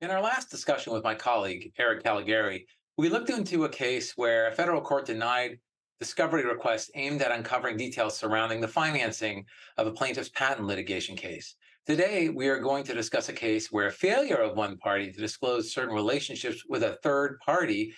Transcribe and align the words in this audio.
In 0.00 0.12
our 0.12 0.22
last 0.22 0.48
discussion 0.48 0.92
with 0.92 1.02
my 1.02 1.16
colleague, 1.16 1.72
Eric 1.76 2.04
Caligiuri, 2.04 2.66
we 2.96 3.08
looked 3.08 3.30
into 3.30 3.64
a 3.64 3.68
case 3.68 4.12
where 4.14 4.46
a 4.46 4.54
federal 4.54 4.80
court 4.80 5.06
denied 5.06 5.58
discovery 5.98 6.44
requests 6.44 6.88
aimed 6.94 7.20
at 7.20 7.32
uncovering 7.32 7.76
details 7.76 8.16
surrounding 8.16 8.60
the 8.60 8.68
financing 8.68 9.44
of 9.76 9.88
a 9.88 9.92
plaintiff's 9.92 10.28
patent 10.28 10.68
litigation 10.68 11.16
case. 11.16 11.56
Today, 11.84 12.28
we 12.28 12.46
are 12.46 12.60
going 12.60 12.84
to 12.84 12.94
discuss 12.94 13.28
a 13.28 13.32
case 13.32 13.72
where 13.72 13.90
failure 13.90 14.36
of 14.36 14.56
one 14.56 14.78
party 14.78 15.10
to 15.10 15.18
disclose 15.18 15.74
certain 15.74 15.96
relationships 15.96 16.62
with 16.68 16.84
a 16.84 16.96
third 17.02 17.40
party 17.44 17.92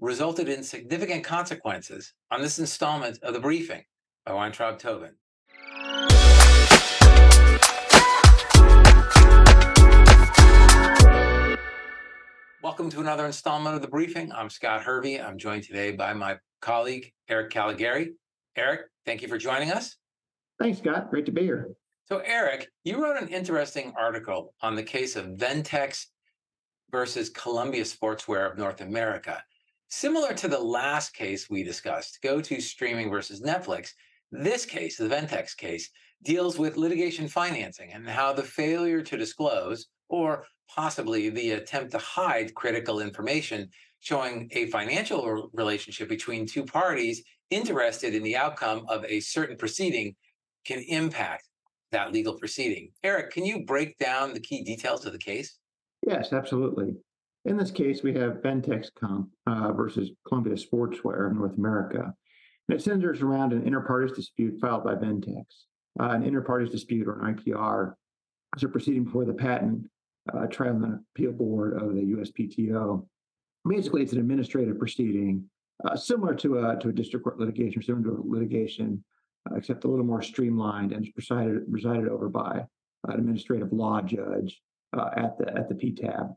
resulted 0.00 0.48
in 0.48 0.64
significant 0.64 1.22
consequences 1.22 2.14
on 2.32 2.42
this 2.42 2.58
installment 2.58 3.20
of 3.22 3.32
the 3.32 3.38
briefing 3.38 3.84
by 4.26 4.32
Weintraub 4.32 4.80
Tobin. 4.80 5.14
Welcome 12.74 12.90
to 12.90 13.00
another 13.00 13.26
installment 13.26 13.76
of 13.76 13.82
the 13.82 13.86
briefing. 13.86 14.32
I'm 14.32 14.50
Scott 14.50 14.82
Hervey. 14.82 15.20
I'm 15.20 15.38
joined 15.38 15.62
today 15.62 15.92
by 15.92 16.12
my 16.12 16.38
colleague, 16.60 17.12
Eric 17.28 17.52
Caligiuri. 17.52 18.08
Eric, 18.56 18.86
thank 19.06 19.22
you 19.22 19.28
for 19.28 19.38
joining 19.38 19.70
us. 19.70 19.94
Thanks, 20.58 20.78
Scott. 20.78 21.08
Great 21.08 21.24
to 21.26 21.30
be 21.30 21.42
here. 21.42 21.68
So, 22.06 22.20
Eric, 22.26 22.68
you 22.82 23.00
wrote 23.00 23.16
an 23.16 23.28
interesting 23.28 23.92
article 23.96 24.54
on 24.60 24.74
the 24.74 24.82
case 24.82 25.14
of 25.14 25.26
Ventex 25.36 26.06
versus 26.90 27.28
Columbia 27.28 27.84
Sportswear 27.84 28.50
of 28.50 28.58
North 28.58 28.80
America. 28.80 29.40
Similar 29.86 30.34
to 30.34 30.48
the 30.48 30.58
last 30.58 31.14
case 31.14 31.48
we 31.48 31.62
discussed, 31.62 32.18
go 32.24 32.40
to 32.40 32.60
Streaming 32.60 33.08
versus 33.08 33.40
Netflix, 33.40 33.90
this 34.32 34.66
case, 34.66 34.96
the 34.96 35.04
Ventex 35.04 35.56
case, 35.56 35.90
deals 36.24 36.58
with 36.58 36.76
litigation 36.76 37.28
financing 37.28 37.92
and 37.92 38.08
how 38.08 38.32
the 38.32 38.42
failure 38.42 39.00
to 39.00 39.16
disclose 39.16 39.86
or 40.14 40.46
possibly 40.72 41.28
the 41.28 41.50
attempt 41.52 41.90
to 41.90 41.98
hide 41.98 42.54
critical 42.54 43.00
information 43.00 43.68
showing 43.98 44.48
a 44.52 44.66
financial 44.66 45.50
relationship 45.52 46.08
between 46.08 46.46
two 46.46 46.64
parties 46.64 47.24
interested 47.50 48.14
in 48.14 48.22
the 48.22 48.36
outcome 48.36 48.84
of 48.88 49.04
a 49.06 49.18
certain 49.18 49.56
proceeding 49.56 50.14
can 50.64 50.78
impact 50.88 51.48
that 51.90 52.12
legal 52.12 52.34
proceeding. 52.38 52.90
Eric, 53.02 53.32
can 53.32 53.44
you 53.44 53.64
break 53.64 53.98
down 53.98 54.32
the 54.32 54.40
key 54.40 54.62
details 54.62 55.04
of 55.04 55.12
the 55.12 55.18
case? 55.18 55.58
Yes, 56.06 56.32
absolutely. 56.32 56.94
In 57.44 57.56
this 57.56 57.72
case, 57.72 58.04
we 58.04 58.14
have 58.14 58.42
Ventex 58.42 58.88
Comp 58.94 59.30
uh, 59.48 59.72
versus 59.72 60.12
Columbia 60.28 60.54
Sportswear 60.54 61.30
of 61.30 61.36
North 61.36 61.58
America. 61.58 62.14
And 62.68 62.78
it 62.78 62.82
centers 62.82 63.20
around 63.20 63.52
an 63.52 63.66
inter 63.66 63.80
partes 63.80 64.12
dispute 64.12 64.60
filed 64.60 64.84
by 64.84 64.94
Ventex. 64.94 65.44
Uh, 65.98 66.10
an 66.10 66.22
inter 66.22 66.40
partes 66.40 66.70
dispute 66.70 67.08
or 67.08 67.20
an 67.20 67.34
IPR 67.34 67.94
is 68.56 68.62
a 68.62 68.68
proceeding 68.68 69.04
before 69.04 69.24
the 69.24 69.34
patent 69.34 69.86
uh, 70.32 70.46
trial 70.46 70.76
and 70.76 71.00
appeal 71.14 71.32
board 71.32 71.74
of 71.74 71.94
the 71.94 72.02
USPTO. 72.02 73.06
Basically, 73.68 74.02
it's 74.02 74.12
an 74.12 74.18
administrative 74.18 74.78
proceeding 74.78 75.44
uh, 75.84 75.96
similar 75.96 76.34
to 76.34 76.58
a 76.58 76.78
to 76.78 76.88
a 76.88 76.92
district 76.92 77.24
court 77.24 77.38
litigation, 77.38 77.82
similar 77.82 78.16
to 78.16 78.22
litigation, 78.26 79.04
uh, 79.50 79.56
except 79.56 79.84
a 79.84 79.88
little 79.88 80.04
more 80.04 80.22
streamlined 80.22 80.92
and 80.92 81.06
presided 81.14 81.70
presided 81.70 82.08
over 82.08 82.28
by 82.28 82.64
an 83.08 83.18
administrative 83.18 83.72
law 83.72 84.00
judge 84.00 84.62
uh, 84.96 85.10
at 85.16 85.36
the 85.38 85.48
at 85.56 85.68
the 85.68 85.74
PTAB. 85.74 86.34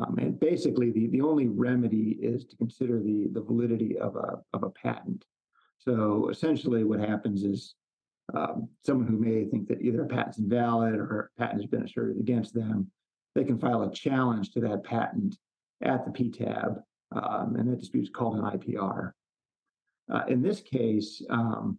Um, 0.00 0.16
and 0.18 0.40
basically, 0.40 0.90
the, 0.90 1.08
the 1.08 1.20
only 1.20 1.48
remedy 1.48 2.16
is 2.22 2.46
to 2.46 2.56
consider 2.56 3.02
the, 3.02 3.28
the 3.32 3.42
validity 3.42 3.98
of 3.98 4.16
a, 4.16 4.38
of 4.54 4.62
a 4.62 4.70
patent. 4.70 5.26
So 5.80 6.30
essentially, 6.30 6.82
what 6.84 6.98
happens 6.98 7.42
is 7.42 7.74
um, 8.34 8.70
someone 8.86 9.06
who 9.06 9.18
may 9.18 9.44
think 9.44 9.68
that 9.68 9.82
either 9.82 10.04
a 10.04 10.08
patent's 10.08 10.38
invalid 10.38 10.94
or 10.94 11.30
a 11.36 11.40
patent 11.40 11.60
has 11.60 11.68
been 11.68 11.82
asserted 11.82 12.18
against 12.18 12.54
them 12.54 12.90
they 13.34 13.44
can 13.44 13.58
file 13.58 13.82
a 13.82 13.92
challenge 13.92 14.50
to 14.52 14.60
that 14.60 14.84
patent 14.84 15.36
at 15.82 16.04
the 16.04 16.10
PTAB, 16.10 16.82
um, 17.12 17.56
and 17.56 17.70
that 17.70 17.80
dispute 17.80 18.04
is 18.04 18.10
called 18.10 18.36
an 18.36 18.44
IPR. 18.44 19.12
Uh, 20.12 20.22
in 20.28 20.42
this 20.42 20.60
case, 20.60 21.22
um, 21.30 21.78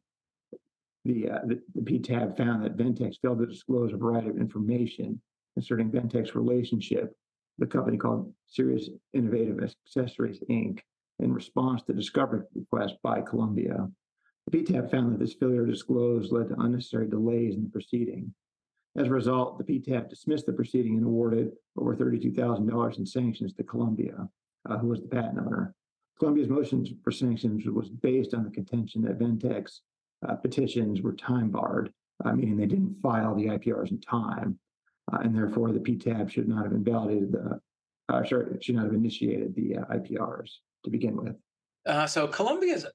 the, 1.05 1.29
uh, 1.29 1.39
the, 1.45 1.61
the 1.75 1.81
PTAB 1.81 2.37
found 2.37 2.63
that 2.63 2.77
Ventex 2.77 3.19
failed 3.21 3.39
to 3.39 3.45
disclose 3.45 3.93
a 3.93 3.97
variety 3.97 4.29
of 4.29 4.37
information 4.37 5.21
concerning 5.55 5.91
Ventex's 5.91 6.35
relationship 6.35 7.13
the 7.59 7.67
company 7.67 7.97
called 7.97 8.33
Seirus 8.47 8.89
Innovative 9.13 9.59
Accessories 9.61 10.39
Inc. 10.49 10.79
in 11.19 11.33
response 11.33 11.83
to 11.83 11.93
discovery 11.93 12.41
requests 12.55 12.97
by 13.03 13.21
Columbia. 13.21 13.87
The 14.47 14.57
PTAB 14.57 14.91
found 14.91 15.13
that 15.13 15.19
this 15.19 15.35
failure 15.35 15.65
to 15.65 15.71
disclose 15.71 16.31
led 16.31 16.49
to 16.49 16.59
unnecessary 16.59 17.07
delays 17.07 17.55
in 17.55 17.63
the 17.63 17.69
proceeding. 17.69 18.33
As 18.95 19.07
a 19.07 19.11
result, 19.11 19.57
the 19.57 19.63
PTAB 19.63 20.09
dismissed 20.09 20.45
the 20.45 20.53
proceeding 20.53 20.97
and 20.97 21.05
awarded 21.05 21.51
over 21.77 21.95
$32,000 21.95 22.97
in 22.99 23.05
sanctions 23.05 23.53
to 23.53 23.63
Columbia, 23.63 24.29
uh, 24.69 24.77
who 24.77 24.87
was 24.87 25.01
the 25.01 25.07
patent 25.07 25.39
owner. 25.39 25.73
Columbia's 26.19 26.47
motion 26.49 26.85
for 27.03 27.11
sanctions 27.11 27.65
was 27.65 27.89
based 27.89 28.35
on 28.35 28.43
the 28.43 28.51
contention 28.51 29.01
that 29.01 29.17
Ventex 29.17 29.79
uh, 30.27 30.35
petitions 30.35 31.01
were 31.01 31.13
time 31.13 31.49
barred, 31.49 31.91
uh, 32.23 32.33
meaning 32.33 32.55
they 32.55 32.67
didn't 32.67 32.95
file 33.01 33.33
the 33.33 33.47
IPRs 33.47 33.89
in 33.89 33.99
time, 33.99 34.59
uh, 35.11 35.17
and 35.23 35.35
therefore 35.35 35.71
the 35.71 35.79
PTAB 35.79 36.29
should 36.29 36.47
not 36.47 36.63
have 36.63 36.73
invalidated 36.73 37.31
the, 37.31 37.59
uh, 38.09 38.23
sorry, 38.25 38.57
should 38.61 38.75
not 38.75 38.85
have 38.85 38.93
initiated 38.93 39.55
the 39.55 39.77
uh, 39.77 39.85
IPRs 39.85 40.51
to 40.83 40.91
begin 40.91 41.17
with. 41.17 41.35
so 42.09 42.27
Columbia's 42.27 42.85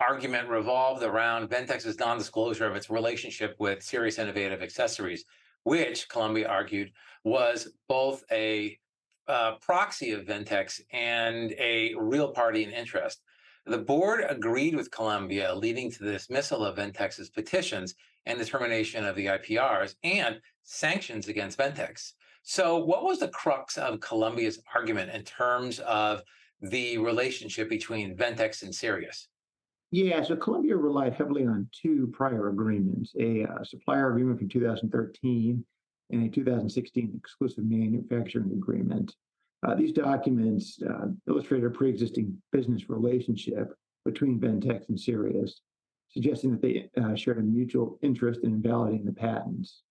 argument 0.00 0.48
revolved 0.48 1.02
around 1.02 1.48
Ventex's 1.48 1.98
non-disclosure 1.98 2.66
of 2.66 2.76
its 2.76 2.90
relationship 2.90 3.56
with 3.58 3.80
Seirus 3.80 4.18
Innovative 4.18 4.62
Accessories, 4.62 5.24
which 5.64 6.08
Columbia 6.08 6.48
argued 6.48 6.92
was 7.24 7.68
both 7.88 8.24
a 8.30 8.78
uh, 9.26 9.56
proxy 9.60 10.12
of 10.12 10.24
Ventex 10.24 10.80
and 10.92 11.52
a 11.58 11.94
real 11.96 12.28
party 12.28 12.64
in 12.64 12.70
interest. 12.70 13.22
The 13.66 13.78
board 13.78 14.24
agreed 14.26 14.74
with 14.74 14.90
Columbia, 14.90 15.54
leading 15.54 15.90
to 15.90 16.04
the 16.04 16.12
dismissal 16.12 16.64
of 16.64 16.76
Ventex's 16.76 17.28
petitions 17.28 17.94
and 18.24 18.40
the 18.40 18.44
termination 18.44 19.04
of 19.04 19.16
the 19.16 19.26
IPRs 19.26 19.94
and 20.02 20.40
sanctions 20.62 21.28
against 21.28 21.58
Ventex. 21.58 22.12
So, 22.42 22.78
what 22.78 23.04
was 23.04 23.18
the 23.18 23.28
crux 23.28 23.76
of 23.76 24.00
Columbia's 24.00 24.60
argument 24.74 25.10
in 25.10 25.22
terms 25.22 25.80
of 25.80 26.22
the 26.62 26.96
relationship 26.96 27.68
between 27.68 28.16
Ventex 28.16 28.62
and 28.62 28.72
Seirus? 28.72 29.28
Yeah, 29.90 30.22
so 30.22 30.36
Columbia 30.36 30.76
relied 30.76 31.14
heavily 31.14 31.46
on 31.46 31.68
two 31.72 32.08
prior 32.12 32.48
agreements 32.48 33.14
a 33.18 33.44
uh, 33.44 33.64
supplier 33.64 34.10
agreement 34.10 34.38
from 34.38 34.48
2013 34.48 35.64
and 36.10 36.24
a 36.24 36.28
2016 36.28 37.14
exclusive 37.16 37.64
manufacturing 37.64 38.52
agreement. 38.52 39.14
Uh, 39.66 39.74
these 39.74 39.92
documents 39.92 40.78
uh, 40.88 41.06
illustrate 41.26 41.64
a 41.64 41.70
pre 41.70 41.88
existing 41.88 42.36
business 42.52 42.90
relationship 42.90 43.74
between 44.04 44.38
Ventex 44.38 44.88
and 44.90 44.98
Seirus, 44.98 45.52
suggesting 46.10 46.50
that 46.50 46.62
they 46.62 46.90
uh, 47.00 47.14
shared 47.14 47.38
a 47.38 47.42
mutual 47.42 47.98
interest 48.02 48.40
in 48.44 48.50
invalidating 48.50 49.06
the 49.06 49.12
patents. 49.12 49.82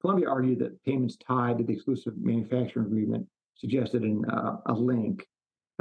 Columbia 0.00 0.28
argued 0.28 0.58
that 0.58 0.82
payments 0.82 1.16
tied 1.16 1.58
to 1.58 1.64
the 1.64 1.72
exclusive 1.72 2.14
manufacturing 2.16 2.86
agreement 2.86 3.26
suggested 3.54 4.02
an, 4.02 4.24
uh, 4.28 4.56
a 4.66 4.72
link 4.72 5.24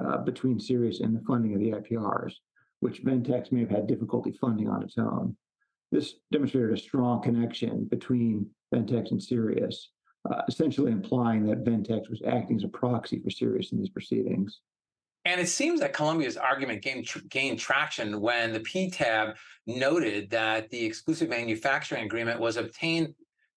uh, 0.02 0.20
between 0.20 0.60
Seirus 0.60 1.02
and 1.02 1.16
the 1.16 1.22
funding 1.22 1.56
of 1.56 1.60
the 1.60 1.72
IPRs 1.72 2.34
which 2.81 3.03
Ventex 3.03 3.52
may 3.52 3.62
have 3.62 3.69
had 3.69 3.88
difficulty 3.88 4.31
funding 4.31 4.68
on 4.68 4.84
its 4.84 4.97
own. 4.97 5.36
This 5.92 6.16
demonstrated 6.31 6.74
a 6.74 6.78
strong 6.78 7.22
connection 7.22 7.86
between 7.86 8.47
Ventex 8.74 9.12
and 9.12 9.22
Seirus, 9.22 9.88
uh, 10.30 10.42
essentially 10.47 10.91
implying 10.91 11.46
that 11.46 11.64
Ventex 11.64 12.09
was 12.09 12.22
acting 12.28 12.58
as 12.58 12.64
a 12.64 12.70
proxy 12.70 13.20
for 13.20 13.30
Seirus 13.30 13.72
in 13.72 13.80
these 13.80 13.90
proceedings. 13.90 14.62
And 15.25 15.40
it 15.40 15.50
seems 15.50 15.80
that 15.81 15.94
Columbia's 15.94 16.38
argument 16.38 16.81
gained, 16.81 17.08
gained 17.30 17.59
traction 17.59 18.20
when 18.20 18.53
the 18.53 18.59
PTAB 18.62 19.36
noted 19.68 20.31
that 20.31 20.70
the 20.70 20.84
exclusive 20.84 21.30
manufacturing 21.30 22.06
agreement 22.06 22.40
was 22.40 22.58
obtained 22.58 23.14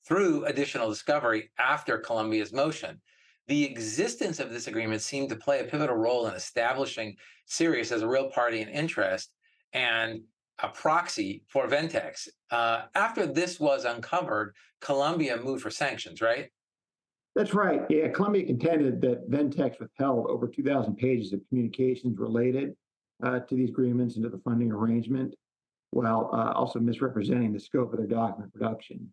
through 0.07 0.45
additional 0.45 0.91
discovery 0.91 1.51
after 1.59 1.99
Columbia's 1.99 2.53
motion. 2.53 3.01
The 3.47 3.65
existence 3.65 4.41
of 4.41 4.51
this 4.51 4.69
agreement 4.69 5.03
seemed 5.03 5.29
to 5.29 5.37
play 5.37 5.61
a 5.61 5.65
pivotal 5.65 5.97
role 5.97 6.27
in 6.27 6.35
establishing 6.35 7.17
Seirus 7.47 7.93
as 7.93 8.03
a 8.03 8.09
real 8.09 8.31
party 8.31 8.61
in 8.61 8.69
interest 8.69 9.35
and 9.73 10.23
a 10.63 10.69
proxy 10.69 11.43
for 11.49 11.67
Ventex. 11.69 12.29
Uh, 12.51 12.83
after 12.95 13.27
this 13.27 13.61
was 13.61 13.85
uncovered, 13.85 14.55
Columbia 14.81 15.37
moved 15.37 15.63
for 15.63 15.71
sanctions, 15.71 16.23
right? 16.23 16.51
That's 17.35 17.53
right. 17.53 17.83
Yeah, 17.91 18.09
Columbia 18.09 18.47
contended 18.47 19.01
that 19.03 19.29
Ventex 19.29 19.81
withheld 19.81 20.27
over 20.31 20.47
2,000 20.47 20.97
pages 20.97 21.33
of 21.33 21.41
communications 21.49 22.19
related 22.19 22.75
uh, 23.23 23.41
to 23.41 23.55
these 23.55 23.71
agreements 23.71 24.15
and 24.15 24.23
to 24.25 24.31
the 24.31 24.39
funding 24.39 24.71
arrangement, 24.71 25.35
while 25.91 26.31
uh, 26.33 26.53
also 26.53 26.79
misrepresenting 26.79 27.53
the 27.53 27.61
scope 27.61 27.93
of 27.93 27.99
their 27.99 28.07
document 28.07 28.53
production. 28.53 29.13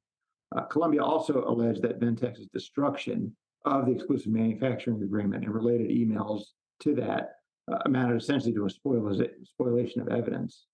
Uh, 0.56 0.66
also 1.01 1.44
alleged 1.48 1.81
that 1.81 2.00
Ventex's 2.00 2.48
destruction 2.54 3.36
of 3.66 3.86
the 3.86 3.92
exclusive 3.92 4.31
manufacturing 4.31 5.02
agreement 5.04 5.44
and 5.44 5.54
related 5.54 5.90
emails 5.90 6.44
to 6.81 6.96
that 6.96 7.36
uh, 7.72 7.78
amounted 7.86 8.18
essentially 8.18 8.54
to 8.54 8.66
a 8.66 8.69
spoliation 8.69 10.02
of 10.02 10.08
evidence. 10.10 10.66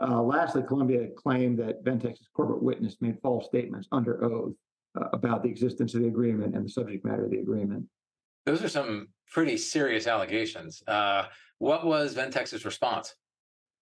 Uh, 0.00 0.22
lastly, 0.22 0.62
Columbia 0.62 1.08
claimed 1.16 1.58
that 1.58 1.82
Ventex's 1.82 2.28
corporate 2.34 2.62
witness 2.62 2.96
made 3.00 3.18
false 3.22 3.46
statements 3.46 3.88
under 3.90 4.22
oath 4.24 4.54
uh, 5.00 5.08
about 5.12 5.42
the 5.42 5.48
existence 5.48 5.94
of 5.94 6.02
the 6.02 6.08
agreement 6.08 6.54
and 6.54 6.64
the 6.64 6.70
subject 6.70 7.04
matter 7.04 7.24
of 7.24 7.30
the 7.30 7.38
agreement. 7.40 7.84
Those 8.46 8.62
are 8.62 8.68
some 8.68 9.08
pretty 9.30 9.56
serious 9.56 10.06
allegations. 10.06 10.82
Uh, 10.86 11.24
what 11.58 11.84
was 11.84 12.14
Ventex's 12.14 12.64
response? 12.64 13.14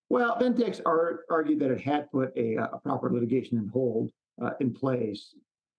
Well, 0.09 0.37
Ventex 0.41 0.81
ar- 0.87 1.21
argued 1.31 1.61
that 1.61 1.71
it 1.71 1.81
had 1.81 2.11
put 2.11 2.33
a, 2.37 2.55
a 2.57 2.79
proper 2.79 3.13
litigation 3.13 3.59
in 3.59 3.69
hold 3.69 4.11
uh, 4.43 4.51
in 4.61 4.73
place 4.73 5.35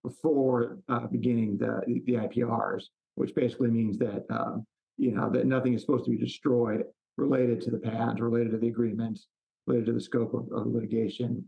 before 0.08 0.78
uh, 0.88 1.06
beginning 1.06 1.58
the, 1.58 1.82
the 2.06 2.14
IPRs, 2.14 2.84
which 3.16 3.34
basically 3.34 3.70
means 3.70 3.98
that 3.98 4.24
um, 4.30 4.66
you 4.96 5.12
know 5.12 5.30
that 5.30 5.46
nothing 5.46 5.74
is 5.74 5.82
supposed 5.82 6.04
to 6.04 6.10
be 6.10 6.16
destroyed 6.16 6.84
related 7.16 7.60
to 7.62 7.70
the 7.70 7.78
patent, 7.78 8.20
related 8.20 8.52
to 8.52 8.58
the 8.58 8.68
agreements, 8.68 9.26
related 9.66 9.86
to 9.86 9.92
the 9.92 10.00
scope 10.00 10.34
of, 10.34 10.50
of 10.52 10.66
litigation, 10.66 11.44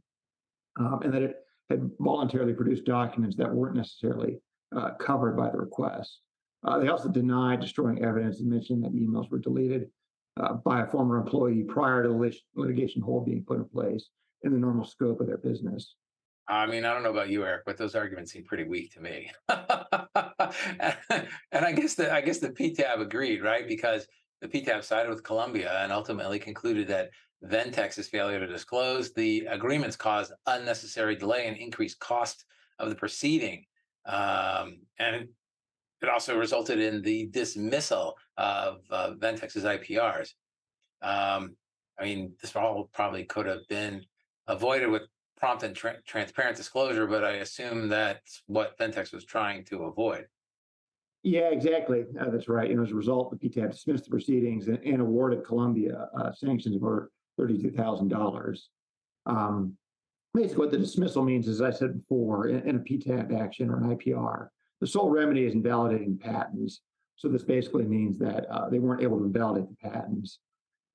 um, 0.78 1.00
and 1.02 1.12
that 1.12 1.22
it 1.22 1.36
had 1.70 1.90
voluntarily 2.00 2.52
produced 2.52 2.84
documents 2.84 3.36
that 3.36 3.52
weren't 3.52 3.76
necessarily 3.76 4.38
uh, 4.76 4.90
covered 5.00 5.36
by 5.36 5.48
the 5.50 5.58
request. 5.58 6.20
Uh, 6.64 6.78
they 6.78 6.88
also 6.88 7.08
denied 7.08 7.60
destroying 7.60 8.04
evidence 8.04 8.40
and 8.40 8.50
mentioned 8.50 8.84
that 8.84 8.94
emails 8.94 9.30
were 9.30 9.38
deleted 9.38 9.88
uh, 10.38 10.54
by 10.54 10.82
a 10.82 10.86
former 10.86 11.16
employee 11.16 11.62
prior 11.62 12.02
to 12.02 12.08
the 12.08 12.14
lit- 12.14 12.36
litigation 12.54 13.00
hold 13.00 13.24
being 13.24 13.44
put 13.46 13.58
in 13.58 13.64
place 13.64 14.10
in 14.42 14.52
the 14.52 14.58
normal 14.58 14.84
scope 14.84 15.20
of 15.20 15.26
their 15.26 15.38
business. 15.38 15.94
I 16.50 16.66
mean, 16.66 16.84
I 16.84 16.92
don't 16.92 17.04
know 17.04 17.12
about 17.12 17.30
you, 17.30 17.44
Eric, 17.44 17.62
but 17.64 17.76
those 17.76 17.94
arguments 17.94 18.32
seem 18.32 18.42
pretty 18.44 18.64
weak 18.64 18.92
to 18.94 19.00
me. 19.00 19.30
and 19.48 19.64
I 21.64 21.72
guess 21.72 21.94
the 21.94 22.12
I 22.12 22.20
guess 22.20 22.38
the 22.38 22.50
PTAB 22.50 23.00
agreed, 23.00 23.44
right? 23.44 23.68
Because 23.68 24.08
the 24.40 24.48
PTAB 24.48 24.82
sided 24.82 25.10
with 25.10 25.22
Columbia 25.22 25.78
and 25.80 25.92
ultimately 25.92 26.40
concluded 26.40 26.88
that 26.88 27.10
Ventex's 27.42 28.08
failure 28.08 28.40
to 28.40 28.48
disclose 28.48 29.12
the 29.12 29.46
agreements 29.48 29.94
caused 29.94 30.32
unnecessary 30.46 31.14
delay 31.14 31.46
and 31.46 31.56
increased 31.56 32.00
cost 32.00 32.44
of 32.80 32.88
the 32.88 32.96
proceeding. 32.96 33.64
Um, 34.06 34.80
and 34.98 35.28
it 36.02 36.08
also 36.08 36.36
resulted 36.36 36.80
in 36.80 37.00
the 37.02 37.26
dismissal 37.26 38.16
of 38.36 38.78
uh, 38.90 39.12
Ventex's 39.12 39.64
IPRs. 39.64 40.30
Um, 41.00 41.54
I 41.98 42.04
mean, 42.04 42.32
this 42.42 42.56
all 42.56 42.90
probably 42.92 43.24
could 43.24 43.46
have 43.46 43.68
been 43.68 44.02
avoided 44.48 44.90
with 44.90 45.02
prompt 45.40 45.62
and 45.62 45.74
tra- 45.74 46.00
transparent 46.06 46.56
disclosure, 46.56 47.06
but 47.06 47.24
I 47.24 47.32
assume 47.36 47.88
that's 47.88 48.42
what 48.46 48.78
Ventex 48.78 49.12
was 49.12 49.24
trying 49.24 49.64
to 49.66 49.84
avoid. 49.84 50.26
Yeah, 51.22 51.48
exactly. 51.50 52.04
Uh, 52.18 52.30
that's 52.30 52.48
right. 52.48 52.70
And 52.70 52.80
as 52.80 52.92
a 52.92 52.94
result, 52.94 53.30
the 53.30 53.48
PTAB 53.48 53.72
dismissed 53.72 54.04
the 54.04 54.10
proceedings 54.10 54.68
and, 54.68 54.78
and 54.84 55.00
awarded 55.00 55.44
Columbia 55.44 56.08
uh, 56.16 56.32
sanctions 56.32 56.76
for 56.78 57.10
thirty-two 57.36 57.72
thousand 57.72 58.12
um, 58.12 58.18
dollars. 58.18 58.68
Basically, 60.32 60.58
what 60.58 60.70
the 60.70 60.78
dismissal 60.78 61.24
means, 61.24 61.48
as 61.48 61.60
I 61.60 61.70
said 61.70 61.98
before, 61.98 62.46
in, 62.46 62.60
in 62.68 62.76
a 62.76 62.78
PTAB 62.78 63.38
action 63.38 63.68
or 63.68 63.78
an 63.78 63.96
IPR, 63.96 64.48
the 64.80 64.86
sole 64.86 65.10
remedy 65.10 65.44
is 65.44 65.54
invalidating 65.54 66.18
patents. 66.18 66.82
So 67.16 67.28
this 67.28 67.42
basically 67.42 67.84
means 67.84 68.16
that 68.18 68.46
uh, 68.46 68.70
they 68.70 68.78
weren't 68.78 69.02
able 69.02 69.18
to 69.18 69.24
invalidate 69.24 69.68
the 69.68 69.90
patents, 69.90 70.38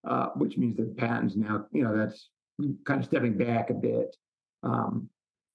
uh, 0.08 0.30
which 0.36 0.58
means 0.58 0.78
that 0.78 0.98
patents 0.98 1.36
now, 1.36 1.66
you 1.72 1.84
know, 1.84 1.96
that's 1.96 2.30
kind 2.86 3.02
of 3.02 3.06
stepping 3.06 3.38
back 3.38 3.70
a 3.70 3.74
bit. 3.74 4.16
Um, 4.66 5.10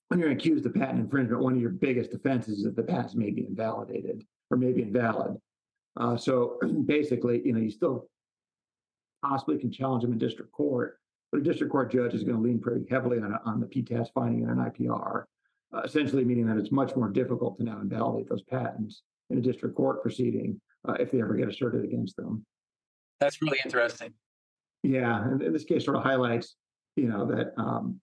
when 0.08 0.18
you're 0.18 0.30
accused 0.32 0.66
of 0.66 0.74
patent 0.74 0.98
infringement, 0.98 1.42
one 1.42 1.54
of 1.54 1.60
your 1.60 1.70
biggest 1.70 2.10
defenses 2.10 2.58
is 2.58 2.64
that 2.64 2.76
the 2.76 2.82
patents 2.82 3.14
may 3.14 3.30
be 3.30 3.46
invalidated 3.46 4.24
or 4.50 4.56
may 4.56 4.72
be 4.72 4.82
invalid. 4.82 5.36
Uh, 5.96 6.16
so 6.16 6.58
basically, 6.86 7.42
you 7.44 7.52
know, 7.52 7.60
you 7.60 7.70
still 7.70 8.08
possibly 9.24 9.58
can 9.58 9.70
challenge 9.70 10.02
them 10.02 10.12
in 10.12 10.18
district 10.18 10.50
court, 10.52 10.98
but 11.30 11.40
a 11.40 11.44
district 11.44 11.70
court 11.70 11.92
judge 11.92 12.14
is 12.14 12.24
going 12.24 12.36
to 12.36 12.42
lean 12.42 12.58
pretty 12.58 12.84
heavily 12.90 13.18
on, 13.18 13.38
on 13.44 13.60
the 13.60 13.66
PTAB's 13.66 14.10
finding 14.14 14.42
in 14.42 14.50
an 14.50 14.56
IPR, 14.56 15.24
uh, 15.74 15.80
essentially 15.84 16.24
meaning 16.24 16.46
that 16.46 16.56
it's 16.56 16.72
much 16.72 16.96
more 16.96 17.08
difficult 17.08 17.58
to 17.58 17.64
now 17.64 17.80
invalidate 17.80 18.28
those 18.28 18.42
patents 18.42 19.02
in 19.30 19.38
a 19.38 19.40
district 19.40 19.76
court 19.76 20.02
proceeding 20.02 20.60
uh, 20.88 20.94
if 20.94 21.12
they 21.12 21.20
ever 21.20 21.34
get 21.34 21.48
asserted 21.48 21.84
against 21.84 22.16
them. 22.16 22.44
That's 23.20 23.40
really 23.42 23.58
interesting. 23.64 24.12
Yeah, 24.82 25.22
and, 25.22 25.42
and 25.42 25.54
this 25.54 25.64
case 25.64 25.84
sort 25.84 25.98
of 25.98 26.02
highlights, 26.02 26.56
you 26.96 27.06
know, 27.06 27.26
that 27.26 27.52
um, 27.58 28.00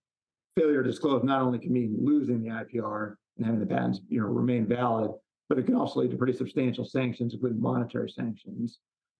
failure 0.58 0.82
to 0.82 0.90
disclose 0.90 1.22
not 1.24 1.42
only 1.42 1.58
can 1.58 1.72
mean 1.72 1.96
losing 2.00 2.42
the 2.42 2.50
IPR 2.50 3.14
and 3.36 3.46
having 3.46 3.60
the 3.60 3.66
patents, 3.66 4.00
you 4.08 4.20
know, 4.20 4.26
remain 4.26 4.66
valid, 4.66 5.10
but 5.48 5.58
it 5.58 5.66
can 5.66 5.74
also 5.74 6.00
lead 6.00 6.10
to 6.10 6.16
pretty 6.16 6.32
substantial 6.32 6.84
sanctions, 6.84 7.34
including 7.34 7.60
monetary 7.60 8.10
sanctions. 8.10 8.78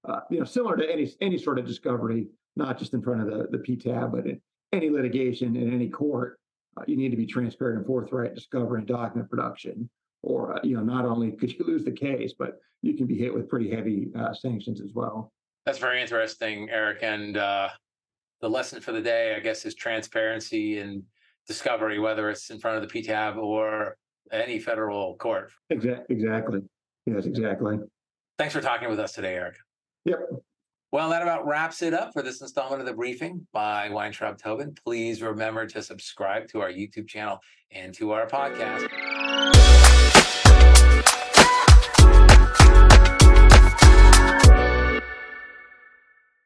Uh, 0.08 0.20
you 0.31 0.38
know, 0.38 0.44
similar 0.44 0.76
to 0.76 0.90
any 0.90 1.11
any 1.20 1.38
sort 1.38 1.58
of 1.58 1.67
discovery, 1.67 2.29
not 2.56 2.79
just 2.79 2.94
in 2.94 3.02
front 3.02 3.20
of 3.20 3.26
the 3.26 3.46
the 3.50 3.58
PTAB, 3.58 4.12
but 4.12 4.26
in 4.26 4.40
any 4.73 4.90
litigation 4.90 5.56
in 5.56 5.73
any 5.73 5.88
court, 5.88 6.38
uh, 6.76 6.85
you 6.87 6.96
need 6.96 7.11
to 7.11 7.17
be 7.17 7.26
transparent 7.26 7.79
and 7.79 7.87
forthright 7.87 8.35
discovery 8.35 8.81
and 8.81 8.88
document 8.88 9.29
production. 9.31 9.88
Or 10.23 10.56
uh, 10.56 10.61
you 10.62 10.76
know, 10.76 10.82
not 10.82 11.05
only 11.05 11.32
could 11.32 11.52
you 11.52 11.64
lose 11.67 11.85
the 11.85 11.93
case, 11.93 12.35
but 12.38 12.58
you 12.82 12.94
can 12.94 13.06
be 13.06 13.17
hit 13.17 13.32
with 13.32 13.49
pretty 13.49 13.70
heavy 13.70 14.08
uh, 14.17 14.32
sanctions 14.32 14.81
as 14.81 14.93
well. 14.94 15.32
That's 15.67 15.79
very 15.79 16.00
interesting, 16.00 16.70
Eric. 16.70 17.02
And 17.02 17.37
uh, 17.37 17.69
the 18.40 18.49
lesson 18.49 18.81
for 18.81 18.93
the 18.93 19.02
day, 19.02 19.35
I 19.35 19.40
guess, 19.40 19.64
is 19.64 19.75
transparency 19.75 20.79
and 20.79 21.02
discovery, 21.49 21.99
whether 21.99 22.31
it's 22.31 22.50
in 22.50 22.61
front 22.61 22.83
of 22.83 22.89
the 22.89 23.03
PTAB 23.03 23.37
or 23.37 23.97
any 24.31 24.61
federal 24.61 25.17
court. 25.17 25.50
Exactly. 25.71 26.15
Exactly. 26.15 26.61
Yes, 27.06 27.27
exactly. 27.27 27.79
Thanks 28.39 28.55
for 28.55 28.61
talking 28.61 28.89
with 28.89 29.00
us 29.00 29.12
today, 29.12 29.35
Eric. 29.35 29.56
Yep. 30.05 30.21
Well, 30.93 31.11
that 31.11 31.23
about 31.23 31.47
wraps 31.47 31.83
it 31.83 31.93
up 31.93 32.12
for 32.12 32.23
this 32.23 32.41
installment 32.41 32.81
of 32.81 32.87
the 32.87 32.95
briefing 32.95 33.47
by 33.53 33.91
Weintraub 33.91 34.39
Tobin. 34.39 34.75
Please 34.85 35.21
remember 35.21 35.67
to 35.67 35.83
subscribe 35.83 36.49
to 36.49 36.61
our 36.61 36.71
YouTube 36.71 37.09
channel 37.09 37.41
and 37.71 37.93
to 37.95 38.12
our 38.12 38.27
podcast. 38.27 39.27